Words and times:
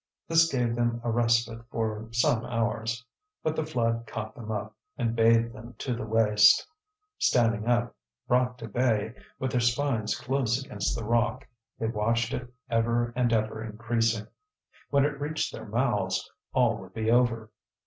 This 0.27 0.51
gave 0.51 0.75
them 0.75 0.99
a 1.03 1.11
respite 1.11 1.61
for 1.69 2.07
some 2.11 2.43
hours. 2.43 3.05
But 3.43 3.55
the 3.55 3.63
flood 3.67 4.07
caught 4.07 4.33
them 4.33 4.51
up, 4.51 4.75
and 4.97 5.15
bathed 5.15 5.53
them 5.53 5.75
to 5.77 5.93
the 5.93 6.07
waist. 6.07 6.67
Standing 7.19 7.67
up, 7.67 7.95
brought 8.27 8.57
to 8.57 8.67
bay, 8.67 9.13
with 9.37 9.51
their 9.51 9.61
spines 9.61 10.19
close 10.19 10.65
against 10.65 10.97
the 10.97 11.05
rock, 11.05 11.47
they 11.77 11.85
watched 11.85 12.33
it 12.33 12.51
ever 12.67 13.13
and 13.15 13.31
ever 13.31 13.63
increasing. 13.63 14.25
When 14.89 15.05
it 15.05 15.21
reached 15.21 15.53
their 15.53 15.67
mouths, 15.67 16.27
all 16.51 16.77
would 16.77 16.95
be 16.95 17.11
over. 17.11 17.51